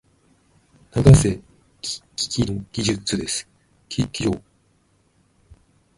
[0.95, 1.39] 永瀬
[2.15, 3.47] 貴規の技術です。